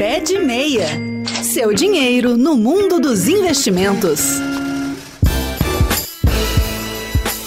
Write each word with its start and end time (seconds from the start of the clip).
Pé 0.00 0.18
de 0.18 0.38
Meia. 0.38 0.86
Seu 1.42 1.74
dinheiro 1.74 2.34
no 2.34 2.56
mundo 2.56 2.98
dos 2.98 3.28
investimentos. 3.28 4.40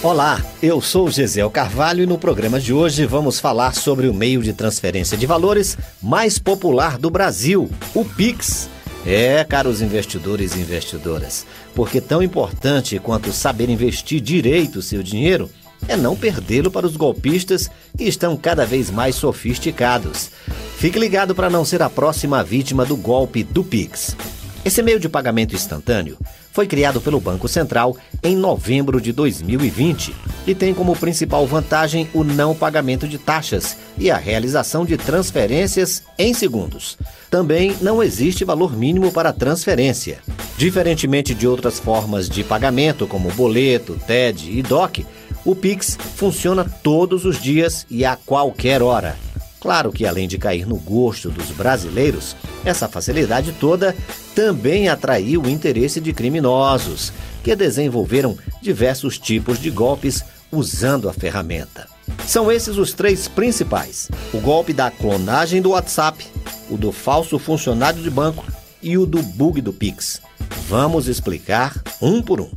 Olá, 0.00 0.40
eu 0.62 0.80
sou 0.80 1.10
Gisel 1.10 1.50
Carvalho 1.50 2.04
e 2.04 2.06
no 2.06 2.16
programa 2.16 2.60
de 2.60 2.72
hoje 2.72 3.04
vamos 3.04 3.40
falar 3.40 3.74
sobre 3.74 4.06
o 4.06 4.14
meio 4.14 4.44
de 4.44 4.52
transferência 4.52 5.18
de 5.18 5.26
valores 5.26 5.76
mais 6.00 6.38
popular 6.38 6.98
do 6.98 7.10
Brasil, 7.10 7.68
o 7.92 8.04
Pix. 8.04 8.70
É, 9.04 9.42
caros 9.42 9.82
investidores 9.82 10.54
e 10.54 10.60
investidoras, 10.60 11.44
porque 11.74 12.00
tão 12.00 12.22
importante 12.22 13.00
quanto 13.00 13.32
saber 13.32 13.68
investir 13.68 14.20
direito 14.20 14.78
o 14.78 14.82
seu 14.82 15.02
dinheiro 15.02 15.50
é 15.88 15.96
não 15.96 16.14
perdê-lo 16.14 16.70
para 16.70 16.86
os 16.86 16.96
golpistas 16.96 17.68
que 17.98 18.04
estão 18.04 18.36
cada 18.36 18.64
vez 18.64 18.88
mais 18.88 19.16
sofisticados. 19.16 20.30
Fique 20.76 20.98
ligado 20.98 21.34
para 21.34 21.48
não 21.48 21.64
ser 21.64 21.80
a 21.80 21.88
próxima 21.88 22.44
vítima 22.44 22.84
do 22.84 22.96
golpe 22.96 23.42
do 23.42 23.64
Pix. 23.64 24.14
Esse 24.62 24.82
meio 24.82 25.00
de 25.00 25.08
pagamento 25.08 25.54
instantâneo 25.54 26.18
foi 26.52 26.66
criado 26.66 27.00
pelo 27.00 27.18
Banco 27.18 27.48
Central 27.48 27.96
em 28.22 28.36
novembro 28.36 29.00
de 29.00 29.10
2020 29.10 30.14
e 30.46 30.54
tem 30.54 30.74
como 30.74 30.94
principal 30.94 31.46
vantagem 31.46 32.10
o 32.12 32.22
não 32.22 32.54
pagamento 32.54 33.08
de 33.08 33.16
taxas 33.16 33.74
e 33.96 34.10
a 34.10 34.18
realização 34.18 34.84
de 34.84 34.98
transferências 34.98 36.02
em 36.18 36.34
segundos. 36.34 36.98
Também 37.30 37.74
não 37.80 38.02
existe 38.02 38.44
valor 38.44 38.76
mínimo 38.76 39.10
para 39.10 39.32
transferência. 39.32 40.18
Diferentemente 40.58 41.34
de 41.34 41.48
outras 41.48 41.78
formas 41.78 42.28
de 42.28 42.44
pagamento, 42.44 43.06
como 43.06 43.32
boleto, 43.32 43.98
TED 44.06 44.50
e 44.50 44.62
DOC, 44.62 45.06
o 45.42 45.56
Pix 45.56 45.96
funciona 46.16 46.64
todos 46.82 47.24
os 47.24 47.40
dias 47.40 47.86
e 47.88 48.04
a 48.04 48.14
qualquer 48.14 48.82
hora. 48.82 49.25
Claro 49.60 49.90
que, 49.90 50.06
além 50.06 50.28
de 50.28 50.38
cair 50.38 50.66
no 50.66 50.76
gosto 50.76 51.30
dos 51.30 51.50
brasileiros, 51.50 52.36
essa 52.64 52.88
facilidade 52.88 53.52
toda 53.52 53.96
também 54.34 54.88
atraiu 54.88 55.42
o 55.42 55.48
interesse 55.48 56.00
de 56.00 56.12
criminosos, 56.12 57.12
que 57.42 57.56
desenvolveram 57.56 58.36
diversos 58.60 59.18
tipos 59.18 59.58
de 59.58 59.70
golpes 59.70 60.24
usando 60.52 61.08
a 61.08 61.12
ferramenta. 61.12 61.88
São 62.26 62.50
esses 62.50 62.76
os 62.76 62.92
três 62.92 63.28
principais: 63.28 64.08
o 64.32 64.40
golpe 64.40 64.72
da 64.72 64.90
clonagem 64.90 65.62
do 65.62 65.70
WhatsApp, 65.70 66.26
o 66.70 66.76
do 66.76 66.92
falso 66.92 67.38
funcionário 67.38 68.02
de 68.02 68.10
banco 68.10 68.44
e 68.82 68.98
o 68.98 69.06
do 69.06 69.22
bug 69.22 69.60
do 69.60 69.72
Pix. 69.72 70.20
Vamos 70.68 71.08
explicar 71.08 71.80
um 72.00 72.20
por 72.20 72.40
um. 72.40 72.50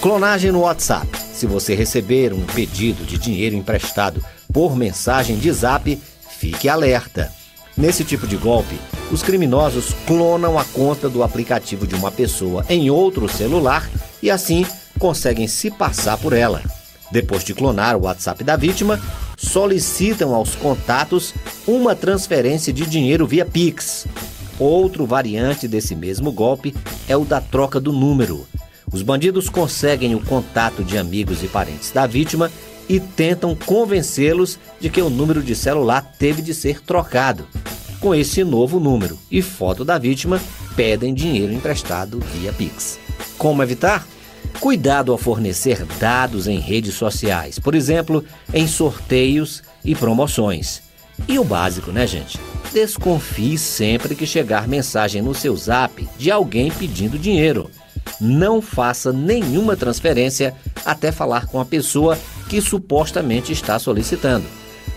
Clonagem 0.00 0.52
no 0.52 0.60
WhatsApp. 0.60 1.08
Se 1.32 1.46
você 1.46 1.74
receber 1.74 2.32
um 2.32 2.46
pedido 2.46 3.04
de 3.04 3.18
dinheiro 3.18 3.56
emprestado 3.56 4.24
por 4.56 4.74
mensagem 4.74 5.36
de 5.36 5.52
zap, 5.52 6.00
fique 6.30 6.66
alerta. 6.66 7.30
Nesse 7.76 8.02
tipo 8.02 8.26
de 8.26 8.38
golpe, 8.38 8.74
os 9.12 9.22
criminosos 9.22 9.94
clonam 10.06 10.58
a 10.58 10.64
conta 10.64 11.10
do 11.10 11.22
aplicativo 11.22 11.86
de 11.86 11.94
uma 11.94 12.10
pessoa 12.10 12.64
em 12.66 12.88
outro 12.88 13.28
celular 13.28 13.86
e 14.22 14.30
assim 14.30 14.64
conseguem 14.98 15.46
se 15.46 15.70
passar 15.70 16.16
por 16.16 16.32
ela. 16.32 16.62
Depois 17.12 17.44
de 17.44 17.52
clonar 17.52 17.98
o 17.98 18.04
WhatsApp 18.04 18.42
da 18.42 18.56
vítima, 18.56 18.98
solicitam 19.36 20.34
aos 20.34 20.54
contatos 20.54 21.34
uma 21.68 21.94
transferência 21.94 22.72
de 22.72 22.86
dinheiro 22.86 23.26
via 23.26 23.44
Pix. 23.44 24.06
Outro 24.58 25.04
variante 25.04 25.68
desse 25.68 25.94
mesmo 25.94 26.32
golpe 26.32 26.74
é 27.06 27.14
o 27.14 27.26
da 27.26 27.42
troca 27.42 27.78
do 27.78 27.92
número. 27.92 28.48
Os 28.90 29.02
bandidos 29.02 29.50
conseguem 29.50 30.14
o 30.14 30.24
contato 30.24 30.82
de 30.82 30.96
amigos 30.96 31.42
e 31.42 31.46
parentes 31.46 31.90
da 31.90 32.06
vítima 32.06 32.50
e 32.88 33.00
tentam 33.00 33.54
convencê-los 33.54 34.58
de 34.80 34.88
que 34.88 35.00
o 35.00 35.10
número 35.10 35.42
de 35.42 35.54
celular 35.54 36.14
teve 36.18 36.42
de 36.42 36.54
ser 36.54 36.80
trocado. 36.80 37.46
Com 38.00 38.14
esse 38.14 38.44
novo 38.44 38.78
número 38.78 39.18
e 39.30 39.42
foto 39.42 39.84
da 39.84 39.98
vítima, 39.98 40.40
pedem 40.76 41.14
dinheiro 41.14 41.52
emprestado 41.52 42.20
via 42.32 42.52
Pix. 42.52 42.98
Como 43.38 43.62
evitar? 43.62 44.06
Cuidado 44.60 45.12
ao 45.12 45.18
fornecer 45.18 45.84
dados 45.98 46.46
em 46.46 46.58
redes 46.58 46.94
sociais, 46.94 47.58
por 47.58 47.74
exemplo, 47.74 48.24
em 48.52 48.66
sorteios 48.66 49.62
e 49.84 49.94
promoções. 49.94 50.82
E 51.26 51.38
o 51.38 51.44
básico, 51.44 51.90
né, 51.90 52.06
gente? 52.06 52.38
Desconfie 52.72 53.56
sempre 53.56 54.14
que 54.14 54.26
chegar 54.26 54.68
mensagem 54.68 55.22
no 55.22 55.34
seu 55.34 55.56
zap 55.56 56.06
de 56.18 56.30
alguém 56.30 56.70
pedindo 56.70 57.18
dinheiro 57.18 57.70
não 58.20 58.62
faça 58.62 59.12
nenhuma 59.12 59.76
transferência 59.76 60.54
até 60.84 61.10
falar 61.12 61.46
com 61.46 61.60
a 61.60 61.64
pessoa 61.64 62.18
que 62.48 62.60
supostamente 62.60 63.52
está 63.52 63.78
solicitando. 63.78 64.46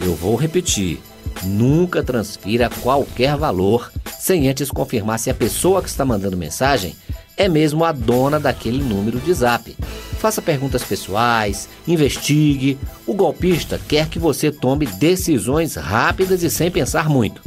Eu 0.02 0.16
vou 0.16 0.36
repetir: 0.36 1.00
nunca 1.44 2.04
transfira 2.04 2.70
qualquer 2.82 3.36
valor 3.36 3.92
sem 4.20 4.50
antes 4.50 4.70
confirmar 4.70 5.20
se 5.20 5.30
a 5.30 5.34
pessoa 5.34 5.82
que 5.82 5.90
está 5.90 6.06
mandando 6.06 6.38
mensagem 6.38 6.96
é 7.38 7.48
mesmo 7.48 7.86
a 7.86 7.92
dona 7.92 8.40
daquele 8.40 8.84
número 8.84 9.20
de 9.20 9.34
zap. 9.34 9.76
Faça 10.20 10.42
perguntas 10.42 10.84
pessoais, 10.84 11.70
investigue. 11.88 12.78
O 13.08 13.14
golpista 13.14 13.80
quer 13.88 14.10
que 14.10 14.20
você 14.20 14.52
tome 14.52 14.86
decisões 14.86 15.76
rápidas 15.76 16.44
e 16.44 16.50
sem 16.50 16.70
pensar 16.70 17.08
muito. 17.08 17.42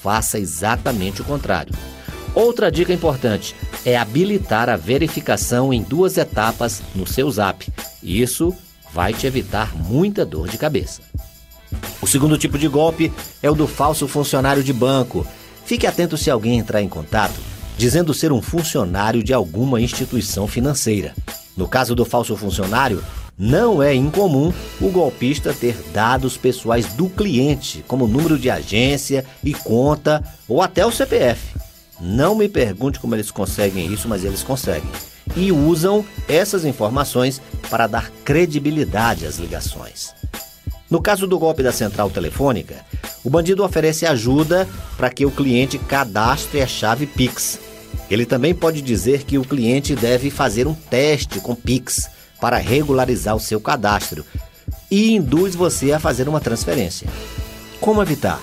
Faça 0.00 0.38
exatamente 0.38 1.20
o 1.20 1.24
contrário. 1.24 1.74
Outra 2.34 2.70
dica 2.70 2.92
importante 2.92 3.56
é 3.84 3.96
habilitar 3.96 4.68
a 4.68 4.76
verificação 4.76 5.72
em 5.72 5.82
duas 5.82 6.16
etapas 6.16 6.82
no 6.94 7.06
seu 7.06 7.30
Zap. 7.30 7.66
Isso 8.02 8.54
vai 8.94 9.12
te 9.12 9.26
evitar 9.26 9.74
muita 9.74 10.24
dor 10.24 10.48
de 10.48 10.56
cabeça. 10.56 11.02
O 12.00 12.06
segundo 12.06 12.38
tipo 12.38 12.56
de 12.56 12.68
golpe 12.68 13.12
é 13.42 13.50
o 13.50 13.54
do 13.54 13.66
falso 13.66 14.06
funcionário 14.06 14.62
de 14.62 14.72
banco. 14.72 15.26
Fique 15.66 15.86
atento 15.86 16.16
se 16.16 16.30
alguém 16.30 16.58
entrar 16.58 16.80
em 16.80 16.88
contato 16.88 17.54
dizendo 17.76 18.14
ser 18.14 18.32
um 18.32 18.40
funcionário 18.40 19.22
de 19.22 19.32
alguma 19.32 19.80
instituição 19.80 20.46
financeira. 20.46 21.14
No 21.56 21.68
caso 21.68 21.94
do 21.94 22.04
falso 22.04 22.36
funcionário, 22.36 23.02
não 23.36 23.82
é 23.82 23.94
incomum 23.94 24.52
o 24.80 24.88
golpista 24.90 25.52
ter 25.52 25.76
dados 25.92 26.36
pessoais 26.36 26.86
do 26.94 27.08
cliente, 27.08 27.84
como 27.88 28.06
número 28.06 28.38
de 28.38 28.48
agência 28.48 29.24
e 29.42 29.52
conta 29.52 30.22
ou 30.48 30.62
até 30.62 30.86
o 30.86 30.92
CPF. 30.92 31.56
Não 32.00 32.34
me 32.34 32.48
pergunte 32.48 33.00
como 33.00 33.14
eles 33.14 33.30
conseguem 33.30 33.92
isso, 33.92 34.08
mas 34.08 34.24
eles 34.24 34.42
conseguem. 34.42 34.88
E 35.36 35.50
usam 35.50 36.04
essas 36.28 36.64
informações 36.64 37.40
para 37.68 37.86
dar 37.86 38.10
credibilidade 38.24 39.26
às 39.26 39.38
ligações. 39.38 40.14
No 40.90 41.02
caso 41.02 41.26
do 41.26 41.38
golpe 41.38 41.62
da 41.62 41.72
central 41.72 42.10
telefônica, 42.10 42.84
o 43.24 43.30
bandido 43.30 43.64
oferece 43.64 44.06
ajuda 44.06 44.68
para 44.96 45.10
que 45.10 45.26
o 45.26 45.30
cliente 45.30 45.78
cadastre 45.78 46.60
a 46.60 46.66
chave 46.66 47.06
Pix. 47.06 47.58
Ele 48.10 48.26
também 48.26 48.54
pode 48.54 48.82
dizer 48.82 49.24
que 49.24 49.38
o 49.38 49.44
cliente 49.44 49.96
deve 49.96 50.30
fazer 50.30 50.66
um 50.66 50.74
teste 50.74 51.40
com 51.40 51.54
Pix 51.54 52.08
para 52.40 52.58
regularizar 52.58 53.34
o 53.34 53.40
seu 53.40 53.60
cadastro 53.60 54.24
e 54.90 55.14
induz 55.14 55.54
você 55.54 55.92
a 55.92 55.98
fazer 55.98 56.28
uma 56.28 56.40
transferência. 56.40 57.08
Como 57.80 58.02
evitar? 58.02 58.40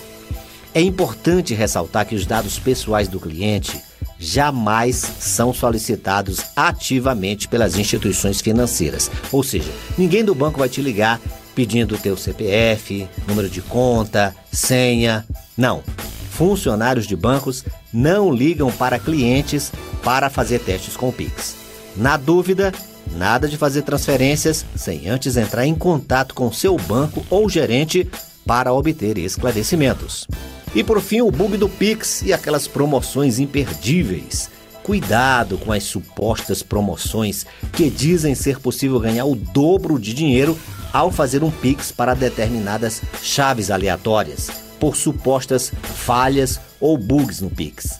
É 0.74 0.82
importante 0.82 1.54
ressaltar 1.54 2.06
que 2.06 2.16
os 2.16 2.26
dados 2.26 2.58
pessoais 2.58 3.08
do 3.08 3.20
cliente 3.20 3.80
jamais 4.22 4.98
são 5.20 5.52
solicitados 5.52 6.42
ativamente 6.56 7.48
pelas 7.48 7.76
instituições 7.76 8.40
financeiras. 8.40 9.10
Ou 9.32 9.42
seja, 9.42 9.72
ninguém 9.98 10.24
do 10.24 10.36
banco 10.36 10.60
vai 10.60 10.70
te 10.70 10.80
ligar 10.80 11.20
pedindo 11.56 11.96
o 11.96 11.98
teu 11.98 12.16
CPF, 12.16 13.10
número 13.28 13.50
de 13.50 13.64
conta, 13.64 14.36
senha. 14.52 15.26
Não. 15.58 15.84
Funcionários 16.30 17.08
de 17.08 17.16
bancos 17.16 17.66
não 17.92 18.32
ligam 18.32 18.72
para 18.72 19.00
clientes 19.00 19.72
para 20.04 20.30
fazer 20.30 20.60
testes 20.60 20.96
com 20.96 21.10
o 21.10 21.14
Pix. 21.14 21.56
Na 21.98 22.16
dúvida, 22.16 22.72
nada 23.16 23.48
de 23.48 23.58
fazer 23.58 23.82
transferências 23.82 24.64
sem 24.76 25.10
antes 25.10 25.36
entrar 25.36 25.66
em 25.66 25.76
contato 25.76 26.36
com 26.36 26.52
seu 26.54 26.78
banco 26.78 27.26
ou 27.30 27.50
gerente 27.50 28.08
para 28.46 28.72
obter 28.72 29.18
esclarecimentos. 29.18 30.28
E 30.74 30.84
por 30.84 31.02
fim, 31.02 31.22
o 31.22 31.30
bug 31.30 31.58
do 31.58 31.68
Pix 31.68 32.22
e 32.22 32.32
aquelas 32.32 32.68
promoções 32.68 33.40
imperdíveis. 33.40 34.50
Cuidado 34.84 35.58
com 35.58 35.72
as 35.72 35.84
supostas 35.84 36.64
promoções 36.64 37.46
que 37.74 37.90
dizem 37.90 38.34
ser 38.34 38.60
possível 38.60 39.00
ganhar 39.00 39.26
o 39.26 39.36
dobro 39.36 40.00
de 40.00 40.14
dinheiro 40.14 40.58
ao 40.92 41.12
fazer 41.12 41.44
um 41.44 41.52
Pix 41.52 41.92
para 41.92 42.14
determinadas 42.14 43.02
chaves 43.22 43.70
aleatórias, 43.70 44.50
por 44.80 44.96
supostas 44.96 45.72
falhas 45.84 46.60
ou 46.80 46.98
bugs 46.98 47.42
no 47.42 47.50
Pix. 47.50 48.00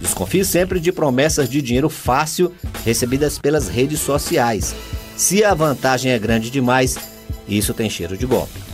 Desconfie 0.00 0.44
sempre 0.44 0.80
de 0.80 0.90
promessas 0.90 1.48
de 1.48 1.60
dinheiro 1.60 1.90
fácil 1.90 2.52
recebidas 2.84 3.38
pelas 3.38 3.68
redes 3.68 4.00
sociais. 4.00 4.74
Se 5.16 5.44
a 5.44 5.52
vantagem 5.54 6.12
é 6.12 6.18
grande 6.18 6.50
demais, 6.50 6.96
isso 7.46 7.74
tem 7.74 7.90
cheiro 7.90 8.16
de 8.16 8.26
golpe. 8.26 8.71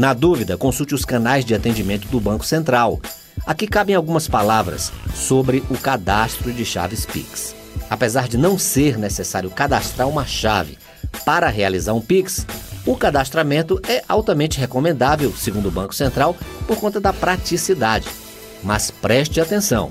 Na 0.00 0.14
dúvida, 0.14 0.56
consulte 0.56 0.94
os 0.94 1.04
canais 1.04 1.44
de 1.44 1.54
atendimento 1.54 2.08
do 2.08 2.18
Banco 2.18 2.42
Central. 2.42 2.98
Aqui 3.44 3.66
cabem 3.66 3.94
algumas 3.94 4.26
palavras 4.26 4.90
sobre 5.14 5.62
o 5.68 5.76
cadastro 5.76 6.50
de 6.54 6.64
chaves 6.64 7.04
Pix. 7.04 7.54
Apesar 7.90 8.26
de 8.26 8.38
não 8.38 8.58
ser 8.58 8.96
necessário 8.96 9.50
cadastrar 9.50 10.08
uma 10.08 10.24
chave 10.24 10.78
para 11.22 11.50
realizar 11.50 11.92
um 11.92 12.00
Pix, 12.00 12.46
O 12.86 12.96
cadastramento 12.96 13.80
é 13.86 14.02
altamente 14.08 14.58
recomendável, 14.58 15.32
segundo 15.36 15.68
o 15.68 15.70
Banco 15.70 15.94
Central, 15.94 16.36
por 16.66 16.78
conta 16.78 16.98
da 16.98 17.12
praticidade. 17.12 18.08
Mas 18.62 18.90
preste 18.90 19.40
atenção: 19.40 19.90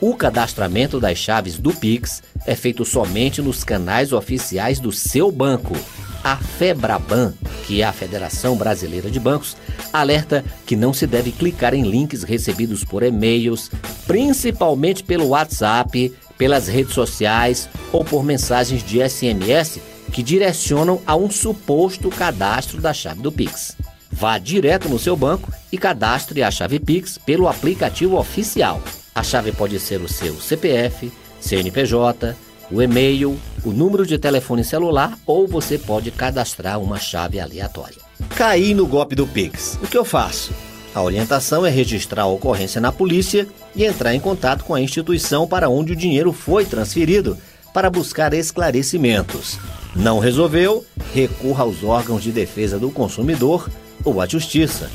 o 0.00 0.14
cadastramento 0.14 1.00
das 1.00 1.18
chaves 1.18 1.58
do 1.58 1.72
Pix 1.74 2.22
é 2.46 2.54
feito 2.54 2.84
somente 2.84 3.42
nos 3.42 3.64
canais 3.64 4.12
oficiais 4.12 4.78
do 4.78 4.92
seu 4.92 5.32
banco. 5.32 5.74
A 6.22 6.36
FEBRABAN, 6.36 7.34
que 7.66 7.80
é 7.80 7.84
a 7.84 7.92
Federação 7.92 8.56
Brasileira 8.56 9.10
de 9.10 9.20
Bancos, 9.20 9.56
alerta 9.92 10.44
que 10.66 10.76
não 10.76 10.92
se 10.92 11.06
deve 11.06 11.32
clicar 11.32 11.74
em 11.74 11.82
links 11.82 12.22
recebidos 12.22 12.84
por 12.84 13.02
e-mails, 13.02 13.70
principalmente 14.06 15.02
pelo 15.02 15.28
WhatsApp, 15.28 16.12
pelas 16.36 16.68
redes 16.68 16.94
sociais 16.94 17.68
ou 17.92 18.04
por 18.04 18.24
mensagens 18.24 18.82
de 18.82 19.06
SMS 19.06 19.80
que 20.12 20.22
direcionam 20.22 21.00
a 21.06 21.14
um 21.14 21.30
suposto 21.30 22.08
cadastro 22.10 22.80
da 22.80 22.92
chave 22.92 23.20
do 23.20 23.30
Pix. 23.30 23.76
Vá 24.10 24.38
direto 24.38 24.88
no 24.88 24.98
seu 24.98 25.14
banco 25.14 25.52
e 25.70 25.76
cadastre 25.76 26.42
a 26.42 26.50
chave 26.50 26.80
Pix 26.80 27.18
pelo 27.18 27.46
aplicativo 27.46 28.16
oficial. 28.16 28.82
A 29.14 29.22
chave 29.22 29.52
pode 29.52 29.78
ser 29.78 30.00
o 30.00 30.08
seu 30.08 30.34
CPF, 30.40 31.12
CNPJ, 31.40 32.34
o 32.70 32.82
e-mail, 32.82 33.38
o 33.64 33.70
número 33.70 34.06
de 34.06 34.18
telefone 34.18 34.64
celular 34.64 35.18
ou 35.26 35.46
você 35.46 35.78
pode 35.78 36.10
cadastrar 36.10 36.78
uma 36.80 36.98
chave 36.98 37.40
aleatória. 37.40 37.98
Caí 38.30 38.74
no 38.74 38.86
golpe 38.86 39.14
do 39.14 39.26
Pix. 39.26 39.78
O 39.82 39.86
que 39.86 39.96
eu 39.96 40.04
faço? 40.04 40.52
A 40.94 41.02
orientação 41.02 41.64
é 41.64 41.70
registrar 41.70 42.22
a 42.22 42.26
ocorrência 42.26 42.80
na 42.80 42.90
polícia 42.90 43.46
e 43.74 43.84
entrar 43.84 44.14
em 44.14 44.20
contato 44.20 44.64
com 44.64 44.74
a 44.74 44.80
instituição 44.80 45.46
para 45.46 45.68
onde 45.68 45.92
o 45.92 45.96
dinheiro 45.96 46.32
foi 46.32 46.64
transferido 46.64 47.38
para 47.72 47.90
buscar 47.90 48.34
esclarecimentos. 48.34 49.58
Não 49.94 50.18
resolveu? 50.18 50.84
Recorra 51.14 51.64
aos 51.64 51.84
órgãos 51.84 52.22
de 52.22 52.32
defesa 52.32 52.78
do 52.78 52.90
consumidor 52.90 53.68
ou 54.04 54.20
à 54.20 54.26
justiça. 54.26 54.90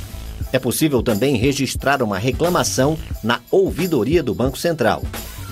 É 0.52 0.60
possível 0.60 1.02
também 1.02 1.38
registrar 1.38 2.04
uma 2.04 2.18
reclamação 2.18 2.98
na 3.24 3.40
ouvidoria 3.50 4.22
do 4.22 4.36
Banco 4.36 4.58
Central. 4.58 5.02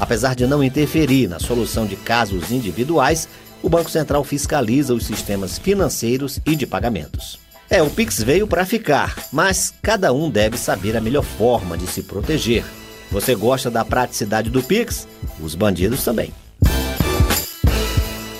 Apesar 0.01 0.33
de 0.33 0.47
não 0.47 0.63
interferir 0.63 1.27
na 1.27 1.37
solução 1.37 1.85
de 1.85 1.95
casos 1.95 2.51
individuais, 2.51 3.29
o 3.61 3.69
Banco 3.69 3.91
Central 3.91 4.23
fiscaliza 4.23 4.95
os 4.95 5.05
sistemas 5.05 5.59
financeiros 5.59 6.39
e 6.43 6.55
de 6.55 6.65
pagamentos. 6.65 7.39
É, 7.69 7.83
o 7.83 7.89
Pix 7.89 8.23
veio 8.23 8.47
para 8.47 8.65
ficar, 8.65 9.15
mas 9.31 9.71
cada 9.79 10.11
um 10.11 10.27
deve 10.27 10.57
saber 10.57 10.97
a 10.97 11.01
melhor 11.01 11.23
forma 11.23 11.77
de 11.77 11.85
se 11.85 12.01
proteger. 12.01 12.65
Você 13.11 13.35
gosta 13.35 13.69
da 13.69 13.85
praticidade 13.85 14.49
do 14.49 14.63
Pix? 14.63 15.07
Os 15.39 15.53
bandidos 15.53 16.03
também. 16.03 16.33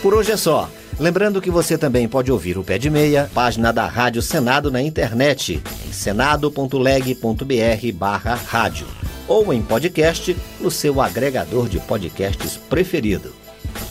Por 0.01 0.15
hoje 0.15 0.31
é 0.31 0.37
só. 0.37 0.67
Lembrando 0.99 1.39
que 1.39 1.51
você 1.51 1.77
também 1.77 2.07
pode 2.07 2.31
ouvir 2.31 2.57
o 2.57 2.63
Pé 2.63 2.79
de 2.79 2.89
Meia, 2.89 3.29
página 3.35 3.71
da 3.71 3.85
Rádio 3.85 4.23
Senado 4.23 4.71
na 4.71 4.81
internet, 4.81 5.61
em 5.87 5.93
senado.leg.br 5.93 7.91
barra 7.93 8.33
rádio 8.33 8.87
ou 9.31 9.53
em 9.53 9.61
podcast 9.61 10.35
no 10.59 10.69
seu 10.69 10.99
agregador 10.99 11.69
de 11.69 11.79
podcasts 11.79 12.57
preferido. 12.57 13.33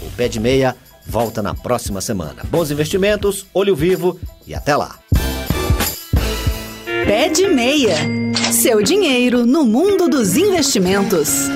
O 0.03 0.11
Pé 0.15 0.29
de 0.29 0.39
Meia 0.39 0.77
volta 1.07 1.43
na 1.43 1.55
próxima 1.55 2.03
semana. 2.03 2.43
Bons 2.51 2.71
investimentos, 2.71 3.47
olho 3.55 3.75
vivo 3.75 4.21
e 4.47 4.55
até 4.55 4.77
lá. 4.77 4.99
Pé 7.07 7.31
de 7.31 7.49
Meia. 7.49 7.97
Seu 8.53 8.83
dinheiro 8.83 9.47
no 9.47 9.65
mundo 9.65 10.11
dos 10.11 10.37
investimentos. 10.37 11.49